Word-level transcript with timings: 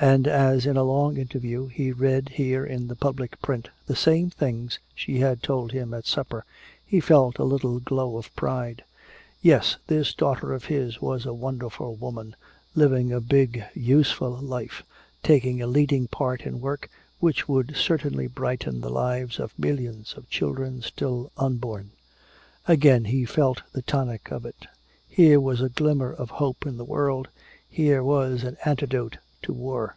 And 0.00 0.28
as 0.28 0.64
in 0.64 0.76
a 0.76 0.84
long 0.84 1.16
interview 1.16 1.66
he 1.66 1.90
read 1.90 2.28
here 2.28 2.64
in 2.64 2.86
the 2.86 2.94
public 2.94 3.42
print 3.42 3.68
the 3.88 3.96
same 3.96 4.30
things 4.30 4.78
she 4.94 5.18
had 5.18 5.42
told 5.42 5.72
him 5.72 5.92
at 5.92 6.06
supper, 6.06 6.44
he 6.86 7.00
felt 7.00 7.36
a 7.40 7.44
little 7.44 7.80
glow 7.80 8.16
of 8.16 8.32
pride. 8.36 8.84
Yes, 9.42 9.76
this 9.88 10.14
daughter 10.14 10.52
of 10.52 10.66
his 10.66 11.02
was 11.02 11.26
a 11.26 11.34
wonderful 11.34 11.96
woman, 11.96 12.36
living 12.76 13.12
a 13.12 13.20
big 13.20 13.64
useful 13.74 14.30
life, 14.36 14.84
taking 15.24 15.60
a 15.60 15.66
leading 15.66 16.06
part 16.06 16.42
in 16.42 16.60
work 16.60 16.88
which 17.18 17.48
would 17.48 17.74
certainly 17.74 18.28
brighten 18.28 18.80
the 18.82 18.90
lives 18.90 19.40
of 19.40 19.58
millions 19.58 20.14
of 20.16 20.30
children 20.30 20.80
still 20.80 21.32
unborn. 21.36 21.90
Again 22.68 23.06
he 23.06 23.24
felt 23.24 23.62
the 23.72 23.82
tonic 23.82 24.30
of 24.30 24.46
it. 24.46 24.68
Here 25.08 25.40
was 25.40 25.60
a 25.60 25.68
glimmer 25.68 26.12
of 26.12 26.30
hope 26.38 26.66
in 26.66 26.76
the 26.76 26.84
world, 26.84 27.26
here 27.68 28.04
was 28.04 28.44
an 28.44 28.56
antidote 28.64 29.16
to 29.40 29.52
war. 29.52 29.94